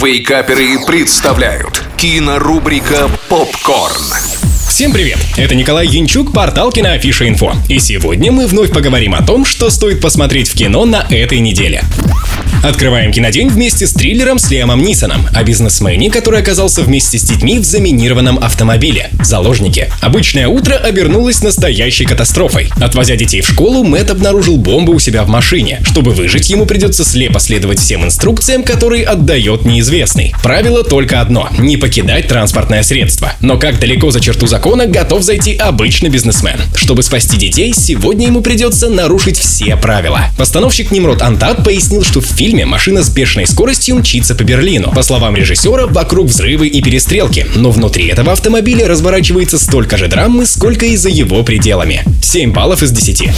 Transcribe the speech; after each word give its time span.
Вейкаперы 0.00 0.78
представляют 0.86 1.82
кинорубрика 1.96 3.10
«Попкорн». 3.28 4.04
Всем 4.68 4.92
привет! 4.92 5.18
Это 5.36 5.56
Николай 5.56 5.88
Янчук, 5.88 6.32
портал 6.32 6.70
Киноафиша 6.70 7.26
Инфо. 7.26 7.54
И 7.68 7.80
сегодня 7.80 8.30
мы 8.30 8.46
вновь 8.46 8.72
поговорим 8.72 9.14
о 9.14 9.26
том, 9.26 9.44
что 9.44 9.70
стоит 9.70 10.00
посмотреть 10.00 10.50
в 10.50 10.54
кино 10.54 10.84
на 10.84 11.04
этой 11.10 11.40
неделе. 11.40 11.82
Открываем 12.62 13.12
кинодень 13.12 13.48
вместе 13.48 13.86
с 13.86 13.92
триллером 13.92 14.38
с 14.38 14.50
Лиамом 14.50 14.82
Нисоном 14.82 15.26
о 15.32 15.44
бизнесмене, 15.44 16.10
который 16.10 16.40
оказался 16.40 16.82
вместе 16.82 17.16
с 17.16 17.22
детьми 17.22 17.58
в 17.58 17.64
заминированном 17.64 18.38
автомобиле. 18.38 19.10
Заложники. 19.22 19.88
Обычное 20.00 20.48
утро 20.48 20.74
обернулось 20.74 21.40
настоящей 21.42 22.04
катастрофой. 22.04 22.68
Отвозя 22.80 23.14
детей 23.14 23.42
в 23.42 23.48
школу, 23.48 23.84
Мэтт 23.84 24.10
обнаружил 24.10 24.56
бомбу 24.56 24.92
у 24.92 24.98
себя 24.98 25.22
в 25.22 25.28
машине. 25.28 25.80
Чтобы 25.84 26.12
выжить, 26.12 26.50
ему 26.50 26.66
придется 26.66 27.04
слепо 27.04 27.38
следовать 27.38 27.78
всем 27.78 28.04
инструкциям, 28.04 28.64
которые 28.64 29.04
отдает 29.04 29.64
неизвестный. 29.64 30.34
Правило 30.42 30.82
только 30.82 31.20
одно– 31.20 31.48
не 31.58 31.76
покидать 31.76 32.26
транспортное 32.26 32.82
средство. 32.82 33.32
Но 33.40 33.56
как 33.56 33.78
далеко 33.78 34.10
за 34.10 34.20
черту 34.20 34.48
закона 34.48 34.86
готов 34.86 35.22
зайти 35.22 35.54
обычный 35.54 36.10
бизнесмен? 36.10 36.58
Чтобы 36.74 37.04
спасти 37.04 37.36
детей, 37.36 37.72
сегодня 37.72 38.26
ему 38.26 38.42
придется 38.42 38.88
нарушить 38.88 39.38
все 39.38 39.76
правила. 39.76 40.22
Постановщик 40.36 40.90
Немрод 40.90 41.22
Антат 41.22 41.62
пояснил, 41.64 42.02
что 42.02 42.20
в 42.20 42.26
фильме 42.26 42.47
фильме 42.48 42.64
машина 42.64 43.02
с 43.02 43.10
бешеной 43.10 43.46
скоростью 43.46 43.96
мчится 43.96 44.34
по 44.34 44.42
Берлину. 44.42 44.90
По 44.94 45.02
словам 45.02 45.36
режиссера, 45.36 45.86
вокруг 45.86 46.28
взрывы 46.28 46.66
и 46.66 46.80
перестрелки, 46.80 47.46
но 47.54 47.70
внутри 47.70 48.06
этого 48.06 48.32
автомобиля 48.32 48.88
разворачивается 48.88 49.58
столько 49.58 49.98
же 49.98 50.08
драмы, 50.08 50.46
сколько 50.46 50.86
и 50.86 50.96
за 50.96 51.10
его 51.10 51.42
пределами. 51.42 52.02
7 52.22 52.50
баллов 52.54 52.82
из 52.82 52.90
10. 52.90 53.28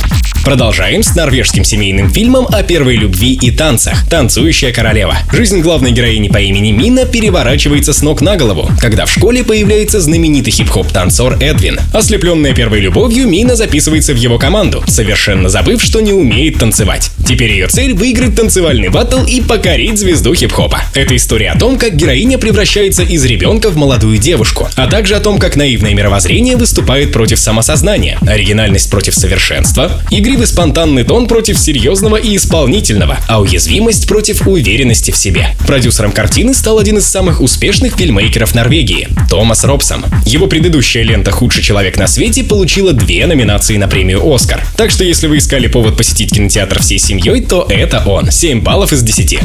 Продолжаем 0.44 1.02
с 1.02 1.14
норвежским 1.14 1.64
семейным 1.64 2.08
фильмом 2.08 2.46
о 2.50 2.62
первой 2.62 2.96
любви 2.96 3.34
и 3.34 3.50
танцах 3.50 4.08
«Танцующая 4.08 4.72
королева». 4.72 5.18
Жизнь 5.32 5.60
главной 5.60 5.90
героини 5.90 6.28
по 6.28 6.38
имени 6.38 6.70
Мина 6.70 7.04
переворачивается 7.04 7.92
с 7.92 8.02
ног 8.02 8.22
на 8.22 8.36
голову, 8.36 8.70
когда 8.80 9.04
в 9.06 9.12
школе 9.12 9.44
появляется 9.44 10.00
знаменитый 10.00 10.52
хип-хоп-танцор 10.52 11.36
Эдвин. 11.40 11.78
Ослепленная 11.92 12.54
первой 12.54 12.80
любовью, 12.80 13.28
Мина 13.28 13.54
записывается 13.54 14.14
в 14.14 14.16
его 14.16 14.38
команду, 14.38 14.82
совершенно 14.86 15.48
забыв, 15.48 15.82
что 15.82 16.00
не 16.00 16.12
умеет 16.12 16.58
танцевать. 16.58 17.10
Теперь 17.30 17.52
ее 17.52 17.68
цель— 17.68 17.94
выиграть 17.94 18.34
танцевальный 18.34 18.88
баттл 18.88 19.22
и 19.22 19.40
покорить 19.40 20.00
звезду 20.00 20.34
хип-хопа. 20.34 20.82
Это 20.94 21.14
история 21.14 21.50
о 21.50 21.56
том, 21.56 21.78
как 21.78 21.94
героиня 21.94 22.38
превращается 22.38 23.04
из 23.04 23.24
ребенка 23.24 23.70
в 23.70 23.76
молодую 23.76 24.18
девушку, 24.18 24.68
а 24.74 24.88
также 24.88 25.14
о 25.14 25.20
том, 25.20 25.38
как 25.38 25.54
наивное 25.54 25.94
мировоззрение 25.94 26.56
выступает 26.56 27.12
против 27.12 27.38
самосознания, 27.38 28.18
оригинальность 28.22 28.90
против 28.90 29.14
совершенства, 29.14 30.02
игривый 30.10 30.48
спонтанный 30.48 31.04
тон 31.04 31.28
против 31.28 31.56
серьезного 31.56 32.16
и 32.16 32.34
исполнительного, 32.34 33.20
а 33.28 33.40
уязвимость 33.40 34.08
против 34.08 34.48
уверенности 34.48 35.12
в 35.12 35.16
себе. 35.16 35.50
Продюсером 35.68 36.10
картины 36.10 36.52
стал 36.52 36.80
один 36.80 36.98
из 36.98 37.06
самых 37.06 37.40
успешных 37.40 37.94
фильмейкеров 37.94 38.56
Норвегии— 38.56 39.06
Томас 39.30 39.62
Робсон. 39.62 40.04
Его 40.26 40.48
предыдущая 40.48 41.04
лента 41.04 41.30
«Худший 41.30 41.62
человек 41.62 41.96
на 41.96 42.08
свете» 42.08 42.42
получила 42.42 42.92
две 42.92 43.24
номинации 43.26 43.76
на 43.76 43.86
премию 43.86 44.20
«Оскар». 44.28 44.66
Так 44.76 44.90
что 44.90 45.04
если 45.04 45.28
вы 45.28 45.38
искали 45.38 45.68
повод 45.68 45.96
посетить 45.96 46.32
кинотеатр 46.32 46.80
всей 46.80 46.98
семьей, 47.20 47.42
то 47.42 47.66
это 47.68 48.02
он. 48.06 48.30
7 48.30 48.62
баллов 48.62 48.92
из 48.92 49.02
10. 49.02 49.38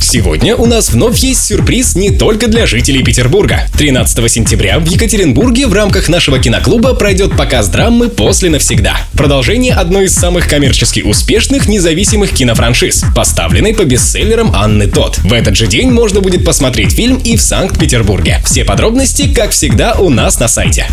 Сегодня 0.00 0.56
у 0.56 0.66
нас 0.66 0.90
вновь 0.90 1.18
есть 1.18 1.46
сюрприз 1.46 1.96
не 1.96 2.10
только 2.10 2.48
для 2.48 2.66
жителей 2.66 3.02
Петербурга. 3.02 3.66
13 3.78 4.30
сентября 4.30 4.78
в 4.78 4.86
Екатеринбурге 4.86 5.66
в 5.66 5.72
рамках 5.72 6.08
нашего 6.08 6.38
киноклуба 6.38 6.94
пройдет 6.94 7.36
показ 7.36 7.68
драмы 7.68 8.08
«После 8.08 8.50
навсегда». 8.50 8.96
Продолжение 9.14 9.74
одной 9.74 10.04
из 10.04 10.14
самых 10.14 10.48
коммерчески 10.48 11.00
успешных 11.00 11.66
независимых 11.66 12.32
кинофраншиз, 12.32 13.04
поставленной 13.14 13.74
по 13.74 13.84
бестселлерам 13.84 14.52
Анны 14.54 14.86
Тот. 14.86 15.18
В 15.18 15.32
этот 15.32 15.56
же 15.56 15.66
день 15.66 15.90
можно 15.90 16.20
будет 16.20 16.44
посмотреть 16.44 16.92
фильм 16.92 17.16
и 17.16 17.36
в 17.36 17.42
Санкт-Петербурге. 17.42 18.40
Все 18.44 18.64
подробности, 18.64 19.32
как 19.32 19.50
всегда, 19.50 19.94
у 19.94 20.10
нас 20.10 20.38
на 20.38 20.48
сайте. 20.48 20.86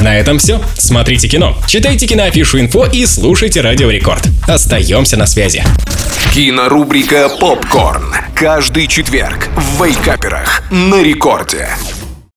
На 0.00 0.16
этом 0.16 0.38
все. 0.38 0.60
Смотрите 0.76 1.28
кино, 1.28 1.56
читайте 1.66 2.06
киноафишу 2.06 2.60
инфо 2.60 2.86
и 2.86 3.06
слушайте 3.06 3.60
Радио 3.60 3.90
Рекорд. 3.90 4.28
Остаемся 4.46 5.16
на 5.16 5.26
связи. 5.26 5.62
Кинорубрика 6.32 7.28
«Попкорн». 7.28 8.14
Каждый 8.34 8.86
четверг 8.86 9.48
в 9.56 9.84
Вейкаперах 9.84 10.62
на 10.70 11.02
рекорде. 11.02 11.68